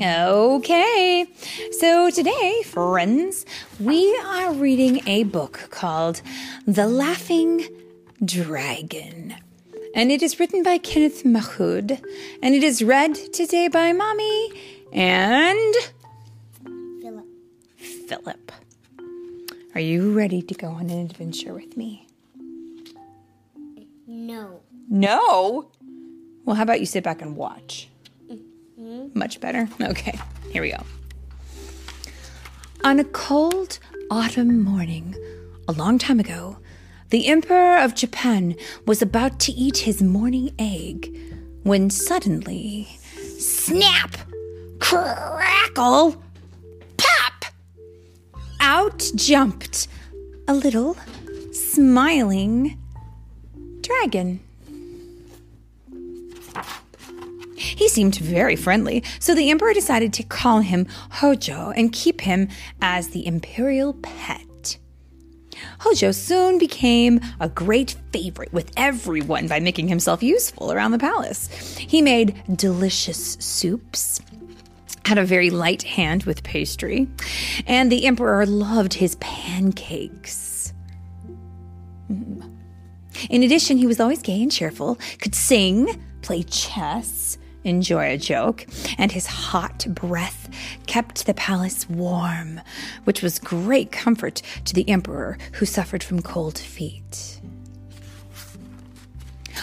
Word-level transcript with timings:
Okay, 0.00 1.26
so 1.78 2.10
today, 2.10 2.62
friends, 2.64 3.46
we 3.78 4.16
are 4.24 4.52
reading 4.52 5.06
a 5.06 5.22
book 5.22 5.68
called 5.70 6.20
The 6.66 6.88
Laughing 6.88 7.68
Dragon. 8.24 9.36
And 9.94 10.10
it 10.10 10.20
is 10.20 10.40
written 10.40 10.64
by 10.64 10.78
Kenneth 10.78 11.22
Mahood, 11.22 12.02
and 12.42 12.56
it 12.56 12.64
is 12.64 12.82
read 12.82 13.14
today 13.32 13.68
by 13.68 13.92
Mommy 13.92 14.52
and 14.92 15.74
Philip. 17.00 17.26
Philip. 17.76 18.52
Are 19.76 19.80
you 19.80 20.12
ready 20.12 20.42
to 20.42 20.54
go 20.54 20.68
on 20.70 20.90
an 20.90 20.98
adventure 21.06 21.54
with 21.54 21.76
me? 21.76 22.08
No. 24.08 24.60
No. 24.88 25.70
Well, 26.44 26.56
how 26.56 26.64
about 26.64 26.80
you 26.80 26.86
sit 26.86 27.04
back 27.04 27.22
and 27.22 27.36
watch? 27.36 27.88
Mm-hmm. 28.84 29.18
Much 29.18 29.40
better. 29.40 29.66
Okay, 29.80 30.18
here 30.50 30.60
we 30.60 30.70
go. 30.70 30.82
On 32.84 33.00
a 33.00 33.04
cold 33.04 33.78
autumn 34.10 34.62
morning, 34.62 35.14
a 35.66 35.72
long 35.72 35.96
time 35.98 36.20
ago, 36.20 36.58
the 37.08 37.28
Emperor 37.28 37.78
of 37.78 37.94
Japan 37.94 38.54
was 38.86 39.00
about 39.00 39.40
to 39.40 39.52
eat 39.52 39.78
his 39.78 40.02
morning 40.02 40.54
egg 40.58 41.16
when 41.62 41.88
suddenly, 41.88 42.86
snap, 43.38 44.16
crackle, 44.80 46.22
pop! 46.98 47.44
Out 48.60 49.10
jumped 49.14 49.88
a 50.46 50.52
little 50.52 50.94
smiling 51.52 52.78
dragon. 53.80 54.40
He 57.56 57.88
seemed 57.88 58.16
very 58.16 58.56
friendly, 58.56 59.02
so 59.18 59.34
the 59.34 59.50
emperor 59.50 59.72
decided 59.72 60.12
to 60.14 60.22
call 60.22 60.60
him 60.60 60.86
Hojo 61.10 61.70
and 61.70 61.92
keep 61.92 62.20
him 62.20 62.48
as 62.80 63.08
the 63.08 63.26
imperial 63.26 63.94
pet. 63.94 64.78
Hojo 65.80 66.12
soon 66.12 66.58
became 66.58 67.20
a 67.40 67.48
great 67.48 67.96
favorite 68.12 68.52
with 68.52 68.70
everyone 68.76 69.48
by 69.48 69.60
making 69.60 69.88
himself 69.88 70.22
useful 70.22 70.72
around 70.72 70.90
the 70.90 70.98
palace. 70.98 71.48
He 71.76 72.02
made 72.02 72.42
delicious 72.56 73.36
soups, 73.40 74.20
had 75.04 75.18
a 75.18 75.24
very 75.24 75.50
light 75.50 75.82
hand 75.82 76.24
with 76.24 76.42
pastry, 76.42 77.08
and 77.66 77.90
the 77.90 78.06
emperor 78.06 78.46
loved 78.46 78.94
his 78.94 79.16
pancakes. 79.16 80.72
In 83.30 83.42
addition, 83.42 83.78
he 83.78 83.86
was 83.86 84.00
always 84.00 84.22
gay 84.22 84.42
and 84.42 84.52
cheerful, 84.52 84.98
could 85.20 85.34
sing, 85.34 86.02
play 86.22 86.42
chess, 86.42 87.38
enjoy 87.64 88.10
a 88.10 88.18
joke, 88.18 88.66
and 88.98 89.10
his 89.10 89.26
hot 89.26 89.86
breath 89.88 90.48
kept 90.86 91.26
the 91.26 91.34
palace 91.34 91.88
warm, 91.88 92.60
which 93.04 93.22
was 93.22 93.38
great 93.38 93.90
comfort 93.90 94.42
to 94.64 94.74
the 94.74 94.88
emperor 94.88 95.38
who 95.54 95.66
suffered 95.66 96.02
from 96.02 96.22
cold 96.22 96.58
feet. 96.58 97.40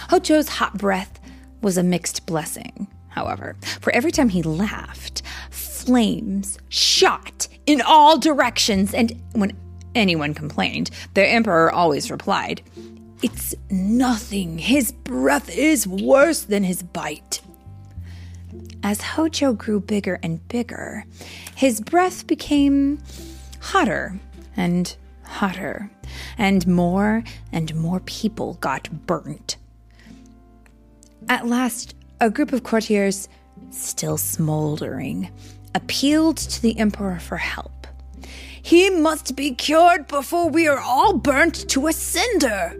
Hojo's 0.09 0.49
hot 0.49 0.77
breath 0.77 1.19
was 1.61 1.77
a 1.77 1.83
mixed 1.83 2.25
blessing, 2.25 2.87
however, 3.09 3.55
for 3.79 3.93
every 3.93 4.11
time 4.11 4.29
he 4.29 4.43
laughed, 4.43 5.21
flames 5.51 6.57
shot 6.69 7.47
in 7.65 7.81
all 7.81 8.17
directions, 8.17 8.93
and 8.93 9.19
when 9.33 9.55
anyone 9.95 10.33
complained, 10.33 10.89
the 11.13 11.25
emperor 11.25 11.71
always 11.71 12.11
replied, 12.11 12.61
It's 13.21 13.55
nothing. 13.69 14.57
His 14.57 14.91
breath 14.91 15.49
is 15.55 15.87
worse 15.87 16.41
than 16.43 16.63
his 16.63 16.83
bite. 16.83 17.41
As 18.83 19.01
Hojo 19.01 19.53
grew 19.53 19.79
bigger 19.79 20.19
and 20.23 20.45
bigger, 20.47 21.05
his 21.55 21.79
breath 21.79 22.25
became 22.25 22.99
hotter 23.59 24.19
and 24.57 24.95
hotter, 25.23 25.89
and 26.37 26.65
more 26.65 27.23
and 27.51 27.75
more 27.75 27.99
people 28.01 28.55
got 28.55 28.89
burnt. 29.05 29.57
At 31.29 31.47
last, 31.47 31.95
a 32.19 32.29
group 32.29 32.53
of 32.53 32.63
courtiers, 32.63 33.29
still 33.69 34.17
smoldering, 34.17 35.29
appealed 35.75 36.37
to 36.37 36.61
the 36.61 36.77
emperor 36.79 37.19
for 37.19 37.37
help. 37.37 37.87
He 38.63 38.89
must 38.89 39.35
be 39.35 39.53
cured 39.53 40.07
before 40.07 40.49
we 40.49 40.67
are 40.67 40.79
all 40.79 41.17
burnt 41.17 41.69
to 41.69 41.87
a 41.87 41.93
cinder, 41.93 42.75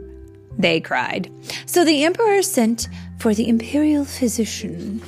they 0.58 0.80
cried. 0.82 1.32
So 1.66 1.86
the 1.86 2.04
emperor 2.04 2.42
sent 2.42 2.88
for 3.20 3.34
the 3.34 3.48
imperial 3.48 4.04
physician 4.04 5.02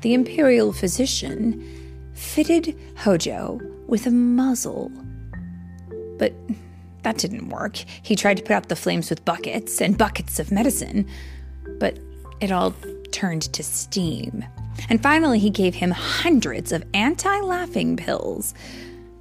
the 0.00 0.14
imperial 0.14 0.72
physician 0.72 1.62
fitted 2.14 2.76
Hojo 2.96 3.60
with 3.86 4.06
a 4.06 4.10
muzzle. 4.10 4.90
But 6.18 6.34
that 7.02 7.18
didn't 7.18 7.48
work. 7.48 7.76
He 7.76 8.16
tried 8.16 8.36
to 8.38 8.42
put 8.42 8.52
out 8.52 8.68
the 8.68 8.76
flames 8.76 9.10
with 9.10 9.24
buckets 9.24 9.80
and 9.80 9.96
buckets 9.96 10.38
of 10.38 10.50
medicine, 10.50 11.06
but 11.78 11.98
it 12.40 12.52
all 12.52 12.74
turned 13.12 13.52
to 13.52 13.62
steam. 13.62 14.44
And 14.88 15.02
finally, 15.02 15.38
he 15.38 15.50
gave 15.50 15.74
him 15.74 15.90
hundreds 15.90 16.72
of 16.72 16.84
anti 16.94 17.40
laughing 17.40 17.96
pills, 17.96 18.54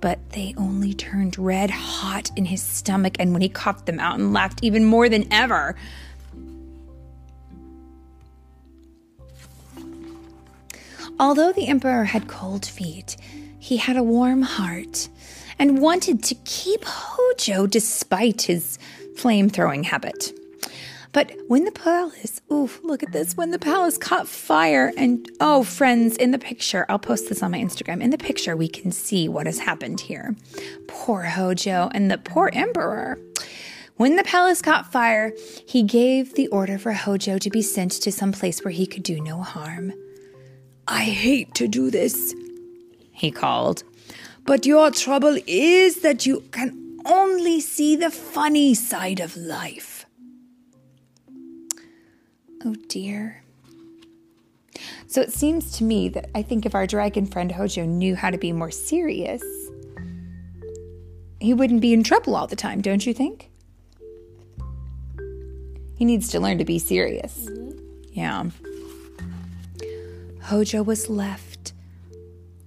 but 0.01 0.31
they 0.31 0.53
only 0.57 0.94
turned 0.94 1.38
red 1.38 1.71
hot 1.71 2.29
in 2.35 2.45
his 2.45 2.61
stomach, 2.61 3.15
and 3.19 3.33
when 3.33 3.41
he 3.41 3.49
coughed 3.49 3.85
them 3.85 3.99
out 3.99 4.19
and 4.19 4.33
laughed 4.33 4.59
even 4.61 4.85
more 4.85 5.09
than 5.09 5.31
ever. 5.31 5.75
Although 11.19 11.51
the 11.51 11.67
emperor 11.67 12.03
had 12.03 12.28
cold 12.28 12.66
feet, 12.66 13.17
he 13.57 13.78
had 13.78 13.97
a 13.97 14.03
warm 14.03 14.44
heart 14.44 15.09
and 15.57 15.81
wanted 15.81 16.23
to 16.23 16.35
keep 16.45 16.85
Hojo 16.85 17.66
despite 17.66 18.44
his 18.44 18.78
flame 19.16 19.50
throwing 19.50 19.83
habit. 19.83 20.31
But 21.13 21.31
when 21.47 21.63
the 21.63 21.72
palace, 21.72 22.41
oof, 22.51 22.79
look 22.83 23.01
at 23.01 23.11
this, 23.11 23.35
when 23.35 23.50
the 23.50 23.57
palace 23.57 23.97
caught 23.97 24.27
fire, 24.27 24.94
and 24.95 25.27
oh, 25.39 25.63
friends, 25.63 26.16
in 26.17 26.29
the 26.29 26.38
picture, 26.38 26.85
I'll 26.89 27.00
post 27.00 27.29
this 27.29 27.41
on 27.41 27.51
my 27.51 27.57
Instagram. 27.57 28.03
In 28.03 28.11
the 28.11 28.19
picture, 28.19 28.56
we 28.56 28.67
can 28.67 28.91
see 28.91 29.27
what 29.27 29.47
has 29.47 29.57
happened 29.57 30.01
here. 30.01 30.35
Poor 30.88 31.23
Hojo 31.23 31.89
and 31.94 32.11
the 32.11 32.19
poor 32.19 32.51
emperor. 32.53 33.17
When 33.95 34.17
the 34.17 34.23
palace 34.23 34.61
caught 34.61 34.91
fire, 34.91 35.33
he 35.66 35.81
gave 35.81 36.35
the 36.35 36.47
order 36.50 36.77
for 36.77 36.91
Hojo 36.91 37.39
to 37.39 37.50
be 37.50 37.63
sent 37.63 37.94
to 37.94 38.11
some 38.11 38.31
place 38.31 38.63
where 38.63 38.72
he 38.72 38.85
could 38.85 39.01
do 39.01 39.19
no 39.19 39.41
harm. 39.41 39.94
I 40.88 41.03
hate 41.03 41.53
to 41.56 41.68
do 41.68 41.92
this, 41.92 42.34
he 43.12 43.31
called. 43.31 43.84
But 44.46 44.66
your 44.66 44.92
trouble 44.92 45.38
is 45.46 46.02
that 46.02 46.25
you 46.25 46.42
can 46.52 47.00
only 47.06 47.59
see 47.59 47.96
the 47.96 48.09
funny 48.09 48.74
side 48.74 49.20
of 49.20 49.36
life. 49.36 50.06
Oh 52.64 52.75
dear. 52.88 53.44
So 55.08 55.22
it 55.22 55.34
seems 55.34 55.72
to 55.78 55.84
me 55.84 56.09
that 56.09 56.30
I 56.36 56.42
think 56.42 56.66
if 56.66 56.75
our 56.75 56.88
dragon 56.88 57.25
friend 57.25 57.52
Hojo 57.52 57.86
knew 57.86 58.16
how 58.16 58.30
to 58.30 58.38
be 58.38 58.52
more 58.52 58.72
serious, 58.72 59.44
he 61.40 61.54
wouldn't 61.54 61.81
be 61.81 61.94
in 61.94 62.04
trouble 62.04 62.36
all 62.36 62.48
the 62.48 62.56
time, 62.56 62.81
don't 62.81 63.06
you 63.06 63.14
think? 63.14 63.50
He 65.98 66.06
needs 66.06 66.30
to 66.30 66.40
learn 66.40 66.58
to 66.59 66.66
be 66.66 66.80
serious. 66.80 67.46
Mm-hmm. 67.46 67.80
Yeah. 68.12 68.46
Hojo 70.47 70.81
was 70.81 71.09
left 71.09 71.74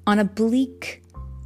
on 0.07 0.19
a 0.19 0.25
bleak, 0.25 1.03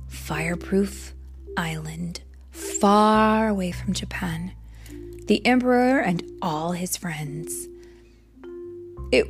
fireproof 0.08 1.14
island 1.56 2.22
far 2.50 3.46
away 3.46 3.70
from 3.70 3.92
Japan, 3.92 4.52
the 5.26 5.46
Emperor 5.46 6.00
and 6.00 6.24
all 6.42 6.72
his 6.72 6.96
friends. 6.96 7.68
It 9.12 9.28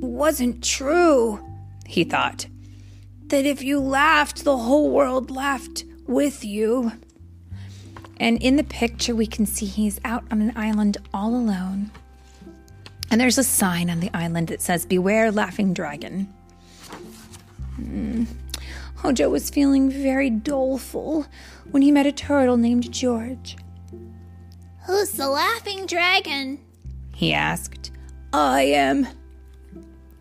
wasn't 0.00 0.64
true, 0.64 1.44
he 1.84 2.04
thought, 2.04 2.46
that 3.26 3.44
if 3.44 3.62
you 3.62 3.78
laughed, 3.78 4.44
the 4.44 4.56
whole 4.56 4.90
world 4.90 5.30
laughed 5.30 5.84
with 6.06 6.42
you. 6.42 6.90
And 8.18 8.40
in 8.40 8.56
the 8.56 8.64
picture, 8.64 9.14
we 9.14 9.26
can 9.26 9.44
see 9.44 9.66
he's 9.66 10.00
out 10.06 10.24
on 10.30 10.40
an 10.40 10.54
island 10.56 10.96
all 11.12 11.36
alone. 11.36 11.90
And 13.10 13.20
there's 13.20 13.36
a 13.36 13.44
sign 13.44 13.90
on 13.90 14.00
the 14.00 14.10
island 14.14 14.48
that 14.48 14.62
says, 14.62 14.86
Beware, 14.86 15.30
laughing 15.30 15.74
dragon. 15.74 16.32
Mm. 17.78 18.26
Hojo 18.96 19.28
was 19.28 19.50
feeling 19.50 19.90
very 19.90 20.30
doleful 20.30 21.26
when 21.70 21.82
he 21.82 21.92
met 21.92 22.06
a 22.06 22.12
turtle 22.12 22.56
named 22.56 22.90
George. 22.92 23.56
Who's 24.86 25.12
the 25.12 25.28
laughing 25.28 25.86
dragon? 25.86 26.60
He 27.14 27.32
asked. 27.32 27.90
I 28.32 28.62
am, 28.62 29.06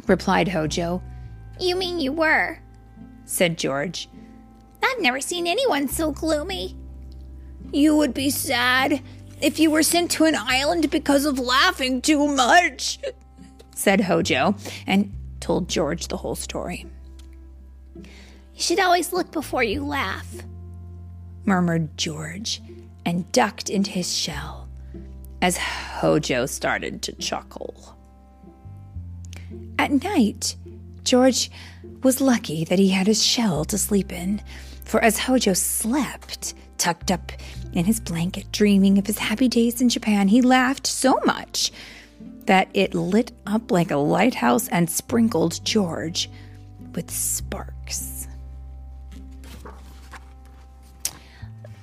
replied 0.08 0.48
Hojo, 0.48 1.02
You 1.60 1.76
mean 1.76 2.00
you 2.00 2.12
were? 2.12 2.60
said 3.26 3.58
George. 3.58 4.10
I've 4.84 5.02
never 5.02 5.20
seen 5.20 5.48
anyone 5.48 5.88
so 5.88 6.12
gloomy. 6.12 6.76
You 7.72 7.96
would 7.98 8.14
be 8.14 8.30
sad 8.30 9.02
if 9.42 9.60
you 9.60 9.72
were 9.72 9.84
sent 9.84 10.12
to 10.12 10.26
an 10.26 10.36
island 10.36 10.90
because 10.92 11.26
of 11.26 11.40
laughing 11.40 12.02
too 12.02 12.28
much, 12.28 13.00
said 13.76 14.02
Hojo, 14.02 14.56
and 14.88 15.12
told 15.40 15.68
George 15.68 16.08
the 16.08 16.18
whole 16.18 16.36
story. 16.36 16.86
You 17.96 18.62
should 18.62 18.80
always 18.80 19.14
look 19.14 19.32
before 19.32 19.64
you 19.64 19.86
laugh. 19.86 20.28
Murmured 21.46 21.98
George 21.98 22.62
and 23.06 23.32
ducked 23.32 23.70
into 23.70 23.92
his 23.92 24.16
shell 24.16 24.68
as 25.42 25.58
Hojo 25.58 26.46
started 26.46 27.02
to 27.04 27.14
chuckle. 27.14 27.96
At 29.78 30.04
night, 30.04 30.56
George 31.04 31.52
was 32.02 32.22
lucky 32.22 32.66
that 32.66 32.80
he 32.80 32.90
had 32.90 33.08
his 33.08 33.24
shell 33.24 33.66
to 33.66 33.78
sleep 33.78 34.12
in, 34.12 34.42
for 34.86 35.04
as 35.04 35.20
Hojo 35.20 35.54
slept, 35.54 36.56
tucked 36.78 37.12
up 37.12 37.32
in 37.74 37.86
his 37.86 38.00
blanket, 38.00 38.52
dreaming 38.52 38.98
of 38.98 39.06
his 39.06 39.20
happy 39.20 39.48
days 39.48 39.82
in 39.82 39.90
Japan, 39.90 40.30
he 40.30 40.42
laughed 40.42 40.88
so 40.88 41.20
much 41.26 41.72
that 42.46 42.70
it 42.74 42.96
lit 42.96 43.32
up 43.46 43.72
like 43.72 43.92
a 43.92 43.98
lighthouse 43.98 44.68
and 44.70 44.90
sprinkled 44.90 45.64
George 45.64 46.30
with 46.96 47.12
sparks. 47.12 48.28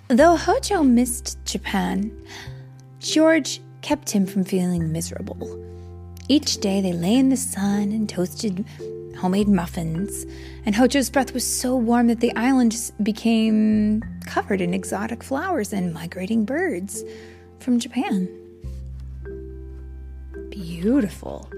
Though 0.09 0.37
Hojo 0.37 0.83
missed 0.83 1.43
Japan, 1.45 2.13
George 2.99 3.61
kept 3.81 4.11
him 4.11 4.27
from 4.27 4.45
feeling 4.45 4.93
miserable. 4.93 5.59
Each 6.29 6.59
day 6.59 6.81
they 6.81 6.93
lay 6.93 7.15
in 7.17 7.31
the 7.31 7.37
sun 7.37 7.93
and 7.93 8.09
toasted 8.09 8.65
homemade 9.19 9.49
muffins, 9.49 10.27
and 10.67 10.75
Hojo's 10.75 11.11
breath 11.11 11.33
was 11.33 11.47
so 11.47 11.77
warm 11.77 12.09
that 12.09 12.21
the 12.21 12.35
island 12.37 12.93
became 13.03 14.03
covered 14.27 14.61
in 14.61 14.75
exotic 14.75 15.23
flowers 15.23 15.73
and 15.73 15.95
migrating 15.95 16.45
birds 16.45 17.05
from 17.59 17.79
Japan. 17.79 18.29
Beautiful. 20.51 21.49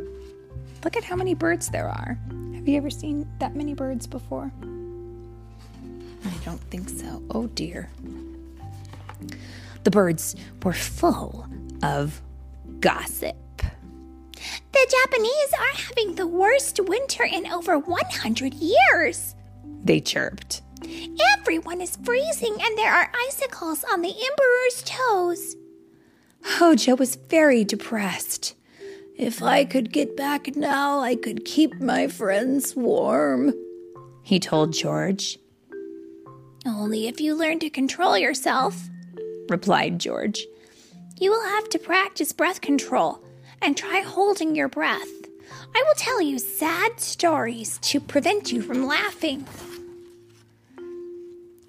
Look 0.84 0.96
at 0.96 1.04
how 1.04 1.16
many 1.16 1.34
birds 1.34 1.70
there 1.70 1.88
are. 1.88 2.18
Have 2.64 2.70
you 2.70 2.78
ever 2.78 2.88
seen 2.88 3.28
that 3.40 3.54
many 3.54 3.74
birds 3.74 4.06
before? 4.06 4.50
I 6.24 6.44
don't 6.46 6.62
think 6.70 6.88
so. 6.88 7.22
Oh 7.28 7.46
dear. 7.48 7.90
The 9.82 9.90
birds 9.90 10.34
were 10.62 10.72
full 10.72 11.46
of 11.82 12.22
gossip. 12.80 13.36
The 14.72 14.96
Japanese 15.02 15.52
are 15.58 15.76
having 15.76 16.14
the 16.14 16.26
worst 16.26 16.80
winter 16.82 17.24
in 17.24 17.46
over 17.48 17.78
100 17.78 18.54
years. 18.54 19.34
They 19.82 20.00
chirped. 20.00 20.62
Everyone 21.36 21.82
is 21.82 21.98
freezing 22.02 22.56
and 22.58 22.78
there 22.78 22.94
are 22.94 23.12
icicles 23.28 23.84
on 23.92 24.00
the 24.00 24.08
Emperor's 24.08 24.82
toes. 24.86 25.56
Hojo 26.42 26.96
was 26.96 27.16
very 27.16 27.62
depressed. 27.62 28.54
If 29.16 29.42
I 29.42 29.64
could 29.64 29.92
get 29.92 30.16
back 30.16 30.56
now, 30.56 30.98
I 30.98 31.14
could 31.14 31.44
keep 31.44 31.80
my 31.80 32.08
friends 32.08 32.74
warm, 32.74 33.54
he 34.22 34.40
told 34.40 34.72
George. 34.72 35.38
Only 36.66 37.06
if 37.06 37.20
you 37.20 37.34
learn 37.34 37.60
to 37.60 37.70
control 37.70 38.18
yourself, 38.18 38.88
replied 39.48 40.00
George. 40.00 40.44
You 41.20 41.30
will 41.30 41.44
have 41.44 41.68
to 41.70 41.78
practice 41.78 42.32
breath 42.32 42.60
control 42.60 43.22
and 43.62 43.76
try 43.76 44.00
holding 44.00 44.56
your 44.56 44.68
breath. 44.68 45.08
I 45.76 45.82
will 45.86 45.94
tell 45.96 46.20
you 46.20 46.40
sad 46.40 46.98
stories 46.98 47.78
to 47.82 48.00
prevent 48.00 48.50
you 48.50 48.62
from 48.62 48.86
laughing. 48.86 49.46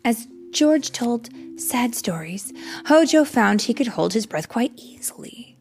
As 0.04 0.28
George 0.52 0.92
told 0.92 1.30
sad 1.58 1.94
stories, 1.94 2.52
Hojo 2.86 3.24
found 3.24 3.64
he 3.64 3.74
could 3.74 3.88
hold 3.88 4.14
his 4.14 4.26
breath 4.26 4.50
quite 4.50 4.72
easily. 4.78 5.58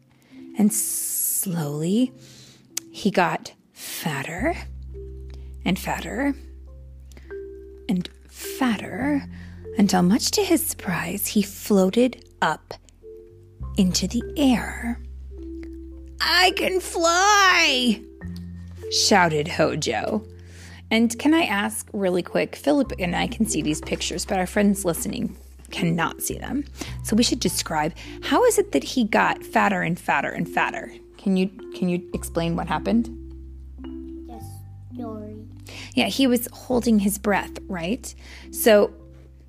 And 0.57 0.73
slowly, 1.45 2.11
he 2.91 3.11
got 3.11 3.53
fatter 3.71 4.55
and 5.63 5.77
fatter 5.77 6.33
and 7.87 8.09
fatter 8.27 9.23
until, 9.77 10.01
much 10.01 10.31
to 10.31 10.43
his 10.43 10.65
surprise, 10.65 11.27
he 11.27 11.43
floated 11.43 12.27
up 12.41 12.73
into 13.77 14.07
the 14.07 14.23
air. 14.35 14.99
I 16.19 16.51
can 16.55 16.79
fly! 16.79 18.01
shouted 18.91 19.47
Hojo. 19.47 20.25
And 20.89 21.17
can 21.19 21.35
I 21.35 21.43
ask 21.43 21.87
really 21.93 22.23
quick? 22.23 22.55
Philip 22.55 22.91
and 22.97 23.15
I 23.15 23.27
can 23.27 23.45
see 23.45 23.61
these 23.61 23.81
pictures, 23.81 24.25
but 24.25 24.39
our 24.39 24.47
friends 24.47 24.83
listening 24.83 25.37
cannot 25.69 26.23
see 26.23 26.39
them. 26.39 26.63
So 27.03 27.15
we 27.15 27.23
should 27.23 27.39
describe 27.39 27.93
how 28.23 28.43
is 28.45 28.57
it 28.57 28.71
that 28.71 28.83
he 28.83 29.03
got 29.03 29.43
fatter 29.43 29.83
and 29.83 29.99
fatter 29.99 30.29
and 30.29 30.49
fatter? 30.49 30.91
Can 31.25 31.35
you 31.37 31.47
can 31.73 31.89
you 31.89 32.07
explain 32.13 32.55
what 32.55 32.67
happened? 32.67 33.09
Yes, 34.29 34.45
story. 34.93 35.35
Yeah, 35.95 36.05
he 36.05 36.27
was 36.27 36.47
holding 36.53 36.99
his 36.99 37.17
breath, 37.17 37.57
right? 37.67 38.13
So 38.51 38.93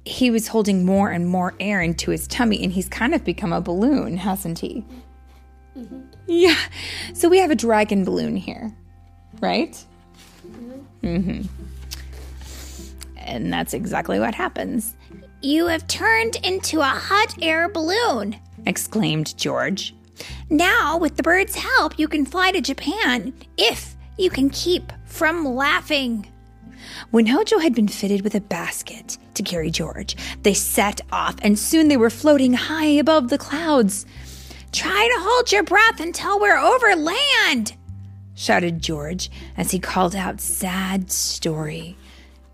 he 0.07 0.31
was 0.31 0.49
holding 0.49 0.87
more 0.87 1.11
and 1.11 1.29
more 1.29 1.53
air 1.61 1.83
into 1.83 2.13
his 2.13 2.27
tummy, 2.29 2.65
and 2.65 2.73
he's 2.73 2.89
kind 2.89 3.15
of 3.15 3.25
become 3.25 3.53
a 3.53 3.61
balloon, 3.61 4.17
hasn't 4.17 4.61
he? 4.61 4.87
Mm-hmm. 5.77 6.01
Yeah. 6.27 6.57
So 7.13 7.29
we 7.29 7.41
have 7.41 7.51
a 7.51 7.55
dragon 7.55 8.07
balloon 8.07 8.37
here, 8.37 8.75
right? 9.41 9.79
Mm-hmm. 10.49 11.07
mm-hmm. 11.07 11.43
And 13.19 13.53
that's 13.53 13.75
exactly 13.75 14.19
what 14.19 14.35
happens. 14.35 14.97
You 15.43 15.67
have 15.67 15.87
turned 15.89 16.37
into 16.37 16.81
a 16.81 16.85
hot 16.85 17.37
air 17.43 17.69
balloon, 17.69 18.37
exclaimed 18.65 19.37
George. 19.37 19.93
Now, 20.49 20.97
with 20.99 21.17
the 21.17 21.23
bird's 21.23 21.57
help, 21.57 21.99
you 21.99 22.09
can 22.09 22.25
fly 22.25 22.51
to 22.53 22.61
Japan 22.61 23.35
if 23.57 23.97
you 24.17 24.31
can 24.31 24.51
keep 24.51 24.93
from 25.05 25.45
laughing. 25.45 26.27
When 27.11 27.27
Hojo 27.27 27.59
had 27.59 27.75
been 27.75 27.89
fitted 27.89 28.23
with 28.23 28.35
a 28.35 28.41
basket 28.41 29.19
to 29.35 29.43
carry 29.43 29.71
George, 29.71 30.17
they 30.43 30.55
set 30.55 31.01
off, 31.13 31.37
and 31.43 31.59
soon 31.59 31.89
they 31.89 31.97
were 31.97 32.11
floating 32.11 32.55
high 32.55 32.87
above 32.87 33.29
the 33.29 33.39
clouds. 33.39 34.07
Try 34.73 35.09
to 35.15 35.21
hold 35.23 35.53
your 35.53 35.63
breath 35.63 36.01
until 36.01 36.39
we're 36.39 36.59
over 36.59 36.95
land, 36.97 37.75
shouted 38.35 38.81
George 38.83 39.31
as 39.57 39.71
he 39.71 39.79
called 39.79 40.15
out 40.15 40.41
sad 40.41 41.11
story 41.11 41.97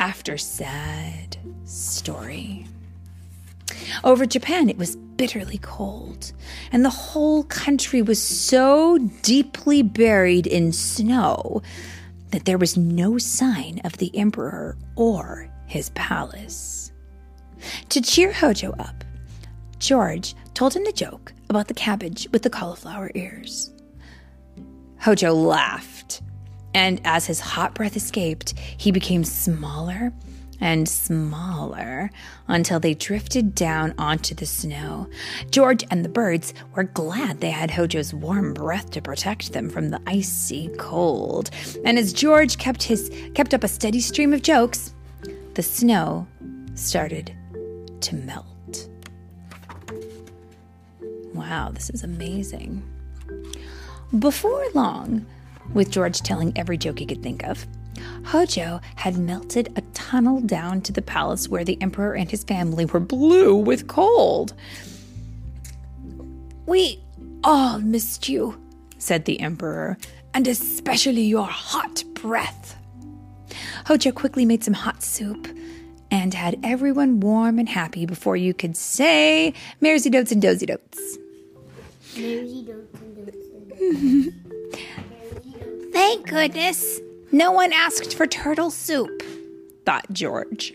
after 0.00 0.36
sad 0.38 1.36
story. 1.64 2.66
Over 4.04 4.26
Japan, 4.26 4.68
it 4.68 4.78
was 4.78 4.96
bitterly 5.22 5.58
cold, 5.58 6.32
and 6.72 6.84
the 6.84 6.90
whole 6.90 7.44
country 7.44 8.02
was 8.02 8.20
so 8.20 8.98
deeply 9.22 9.81
buried 9.81 10.48
in 10.48 10.72
snow 10.72 11.62
that 12.32 12.44
there 12.44 12.58
was 12.58 12.76
no 12.76 13.17
sign 13.19 13.81
of 13.84 13.96
the 13.98 14.10
emperor 14.19 14.76
or 14.96 15.48
his 15.67 15.91
palace. 15.91 16.91
To 17.91 18.00
cheer 18.00 18.32
Hojo 18.32 18.72
up, 18.81 19.05
George 19.79 20.34
told 20.55 20.74
him 20.74 20.82
the 20.82 20.91
joke 20.91 21.32
about 21.48 21.69
the 21.69 21.74
cabbage 21.74 22.26
with 22.32 22.43
the 22.43 22.50
cauliflower 22.50 23.12
ears. 23.14 23.72
Hojo 24.98 25.32
laughed, 25.32 26.20
and 26.74 27.00
as 27.05 27.26
his 27.26 27.38
hot 27.38 27.76
breath 27.76 27.94
escaped, 27.94 28.58
he 28.58 28.91
became 28.91 29.22
smaller 29.22 30.12
and 30.62 30.88
smaller 30.88 32.08
until 32.46 32.78
they 32.78 32.94
drifted 32.94 33.52
down 33.54 33.92
onto 33.98 34.32
the 34.32 34.46
snow. 34.46 35.08
George 35.50 35.84
and 35.90 36.04
the 36.04 36.08
birds 36.08 36.54
were 36.74 36.84
glad 36.84 37.40
they 37.40 37.50
had 37.50 37.70
Hojo's 37.70 38.14
warm 38.14 38.54
breath 38.54 38.90
to 38.92 39.02
protect 39.02 39.52
them 39.52 39.69
from 39.69 39.90
the 39.90 40.00
icy 40.06 40.70
cold. 40.78 41.50
And 41.84 41.98
as 41.98 42.12
George 42.12 42.58
kept 42.58 42.84
his 42.84 43.10
kept 43.34 43.52
up 43.52 43.64
a 43.64 43.69
steady 43.69 44.00
stream 44.00 44.32
of 44.32 44.42
jokes, 44.42 44.94
the 45.54 45.62
snow 45.62 46.28
started 46.74 47.34
to 48.00 48.14
melt. 48.14 48.88
Wow, 51.34 51.70
this 51.74 51.90
is 51.90 52.04
amazing. 52.04 52.88
Before 54.16 54.64
long, 54.74 55.26
with 55.74 55.90
George 55.90 56.20
telling 56.20 56.52
every 56.56 56.76
joke 56.76 57.00
he 57.00 57.06
could 57.06 57.22
think 57.22 57.42
of, 57.44 57.66
Hojo 58.24 58.81
had 58.96 59.19
melted 59.19 59.72
a 59.76 59.81
tunnel 60.12 60.40
down 60.42 60.82
to 60.82 60.92
the 60.92 61.00
palace 61.00 61.48
where 61.48 61.64
the 61.64 61.81
emperor 61.81 62.14
and 62.14 62.31
his 62.31 62.44
family 62.44 62.84
were 62.84 63.00
blue 63.00 63.56
with 63.56 63.88
cold. 63.88 64.52
We 66.66 67.02
all 67.42 67.78
missed 67.78 68.28
you, 68.28 68.60
said 68.98 69.24
the 69.24 69.40
emperor, 69.40 69.96
and 70.34 70.46
especially 70.46 71.22
your 71.22 71.46
hot 71.46 72.04
breath. 72.12 72.76
Hojo 73.86 74.12
quickly 74.12 74.44
made 74.44 74.62
some 74.62 74.74
hot 74.74 75.02
soup 75.02 75.48
and 76.10 76.34
had 76.34 76.60
everyone 76.62 77.20
warm 77.20 77.58
and 77.58 77.70
happy 77.70 78.04
before 78.04 78.36
you 78.36 78.52
could 78.52 78.76
say 78.76 79.54
Mairzy 79.81 80.10
Doats 80.10 80.31
and 80.31 80.42
Dozy 80.42 80.66
Doats. 80.66 81.16
Thank 85.94 86.28
goodness. 86.28 87.00
No 87.32 87.50
one 87.50 87.72
asked 87.72 88.14
for 88.14 88.26
turtle 88.26 88.70
soup, 88.70 89.22
thought 89.84 90.12
George. 90.12 90.74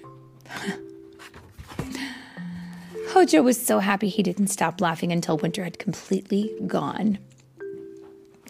Hojo 3.10 3.42
was 3.42 3.60
so 3.60 3.80
happy 3.80 4.10
he 4.10 4.22
didn't 4.22 4.48
stop 4.48 4.82
laughing 4.82 5.12
until 5.12 5.38
winter 5.38 5.64
had 5.64 5.80
completely 5.80 6.54
gone. 6.68 7.20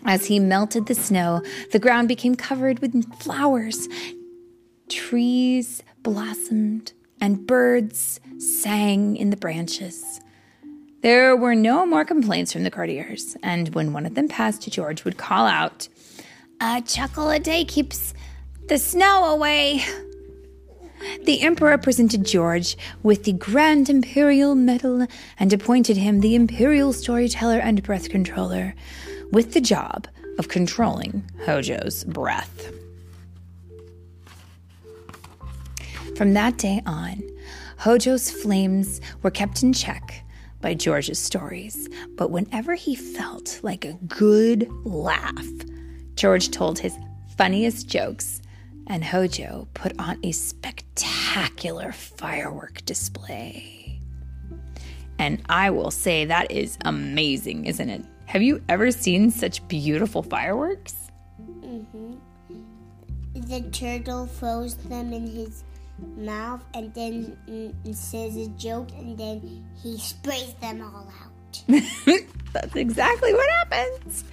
As 0.06 0.26
he 0.26 0.40
melted 0.40 0.86
the 0.86 0.96
snow, 0.96 1.42
the 1.72 1.80
ground 1.80 2.08
became 2.08 2.36
covered 2.36 2.80
with 2.80 3.22
flowers. 3.22 3.88
trees 4.90 5.84
blossomed 6.02 6.94
and 7.20 7.46
birds 7.46 8.20
sang 8.40 9.18
in 9.18 9.30
the 9.30 9.38
branches. 9.38 10.22
There 11.02 11.36
were 11.36 11.56
no 11.56 11.86
more 11.86 12.06
complaints 12.06 12.52
from 12.52 12.64
the 12.64 12.72
courtiers, 12.72 13.38
and 13.44 13.74
when 13.76 13.94
one 13.94 14.06
of 14.06 14.16
them 14.16 14.28
passed, 14.28 14.70
George 14.70 15.04
would 15.04 15.18
call 15.18 15.46
out, 15.46 15.88
A 16.60 16.82
chuckle 16.82 17.30
a 17.30 17.40
day 17.40 17.66
keeps 17.66 18.14
the 18.68 18.78
snow 18.78 19.26
away. 19.26 19.84
The 21.24 21.42
emperor 21.42 21.78
presented 21.78 22.26
George 22.26 22.78
with 23.04 23.24
the 23.24 23.34
Grand 23.34 23.90
Imperial 23.90 24.56
Medal 24.56 25.08
and 25.40 25.54
appointed 25.54 25.98
him 25.98 26.22
the 26.22 26.36
Imperial 26.36 26.94
Storyteller 26.94 27.60
and 27.60 27.84
Breath 27.84 28.10
Controller, 28.10 28.76
with 29.32 29.54
the 29.54 29.62
job 29.62 30.08
of 30.40 30.48
controlling 30.48 31.30
Hojo's 31.46 32.04
breath. 32.06 32.72
From 36.16 36.34
that 36.34 36.58
day 36.58 36.82
on, 36.86 37.22
Hojo's 37.78 38.32
flames 38.32 39.02
were 39.22 39.30
kept 39.30 39.62
in 39.62 39.74
check 39.74 40.24
by 40.62 40.74
George's 40.74 41.20
stories, 41.20 41.88
but 42.16 42.32
whenever 42.32 42.74
he 42.74 42.96
felt 42.96 43.60
like 43.62 43.86
a 43.86 43.94
good 44.08 44.68
laugh, 44.84 45.46
George 46.16 46.50
told 46.50 46.80
his 46.80 46.98
funniest 47.38 47.88
jokes, 47.88 48.42
and 48.88 49.04
Hojo 49.04 49.68
put 49.76 49.94
on 50.00 50.18
a 50.24 50.32
spectacular 51.38 51.92
firework 51.92 52.84
display. 52.86 54.00
And 55.20 55.42
I 55.50 55.70
will 55.70 55.92
say 55.92 56.26
that 56.26 56.52
is 56.52 56.78
amazing, 56.86 57.66
isn't 57.66 57.90
it? 57.90 58.04
Have 58.26 58.42
you 58.42 58.64
ever 58.70 58.92
seen 58.92 59.30
such 59.30 59.66
beautiful 59.68 60.24
fireworks? 60.24 60.96
Mm-hmm. 61.42 62.16
The 63.36 63.62
turtle 63.70 64.26
throws 64.26 64.76
them 64.76 65.14
in 65.14 65.28
his 65.28 65.64
mouth 66.16 66.64
and 66.74 66.94
then 66.94 67.38
mm, 67.48 67.96
says 67.96 68.36
a 68.36 68.48
joke 68.50 68.90
and 68.98 69.18
then 69.18 69.66
he 69.82 69.98
sprays 69.98 70.54
them 70.56 70.82
all 70.82 71.08
out. 71.22 71.64
That's 72.54 72.76
exactly 72.76 73.34
what 73.34 73.50
happens. 73.50 74.24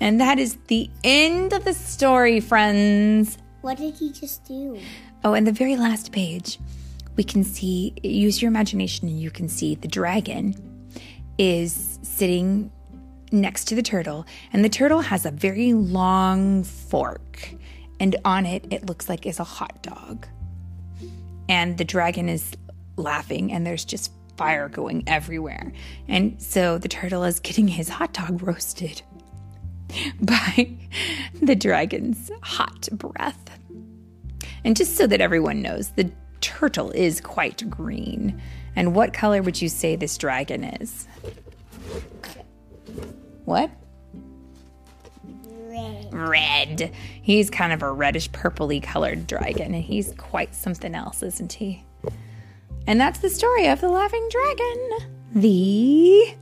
And 0.00 0.20
that 0.20 0.38
is 0.38 0.56
the 0.66 0.90
end 1.04 1.52
of 1.52 1.64
the 1.64 1.74
story, 1.74 2.40
friends. 2.40 3.38
What 3.62 3.78
did 3.78 3.94
he 3.94 4.12
just 4.12 4.44
do? 4.44 4.78
Oh, 5.24 5.34
and 5.34 5.46
the 5.46 5.52
very 5.52 5.76
last 5.76 6.12
page, 6.12 6.58
we 7.16 7.24
can 7.24 7.42
see, 7.42 7.94
use 8.02 8.42
your 8.42 8.50
imagination 8.50 9.08
and 9.08 9.18
you 9.18 9.30
can 9.30 9.48
see 9.48 9.74
the 9.74 9.88
dragon 9.88 10.54
is 11.38 11.98
sitting 12.02 12.70
next 13.32 13.64
to 13.64 13.74
the 13.74 13.82
turtle, 13.82 14.26
and 14.52 14.64
the 14.64 14.68
turtle 14.68 15.00
has 15.00 15.26
a 15.26 15.30
very 15.30 15.72
long 15.72 16.62
fork, 16.62 17.50
and 17.98 18.14
on 18.24 18.46
it, 18.46 18.66
it 18.70 18.86
looks 18.86 19.08
like 19.08 19.26
is 19.26 19.40
a 19.40 19.44
hot 19.44 19.82
dog 19.82 20.26
and 21.48 21.78
the 21.78 21.84
dragon 21.84 22.28
is 22.28 22.52
laughing 22.96 23.52
and 23.52 23.66
there's 23.66 23.84
just 23.84 24.12
fire 24.36 24.68
going 24.68 25.04
everywhere. 25.06 25.72
And 26.08 26.40
so 26.42 26.78
the 26.78 26.88
turtle 26.88 27.24
is 27.24 27.40
getting 27.40 27.68
his 27.68 27.88
hot 27.88 28.12
dog 28.12 28.42
roasted 28.42 29.02
by 30.20 30.76
the 31.40 31.54
dragon's 31.54 32.30
hot 32.42 32.88
breath. 32.92 33.50
And 34.64 34.76
just 34.76 34.96
so 34.96 35.06
that 35.06 35.20
everyone 35.20 35.62
knows, 35.62 35.90
the 35.90 36.10
turtle 36.40 36.90
is 36.90 37.20
quite 37.20 37.68
green. 37.68 38.40
And 38.76 38.94
what 38.94 39.12
color 39.12 39.42
would 39.42 39.60
you 39.60 39.68
say 39.68 39.96
this 39.96 40.16
dragon 40.18 40.64
is? 40.64 41.06
What? 43.44 43.70
Red. 45.68 46.14
Red. 46.14 46.92
He's 47.22 47.50
kind 47.50 47.72
of 47.72 47.82
a 47.82 47.90
reddish 47.92 48.30
purpley 48.30 48.82
colored 48.82 49.26
dragon, 49.26 49.74
and 49.74 49.84
he's 49.84 50.12
quite 50.16 50.54
something 50.54 50.94
else, 50.94 51.22
isn't 51.22 51.52
he? 51.52 51.84
And 52.86 53.00
that's 53.00 53.20
the 53.20 53.30
story 53.30 53.66
of 53.66 53.80
the 53.80 53.88
laughing 53.88 54.26
dragon. 54.30 54.90
The 55.34 56.34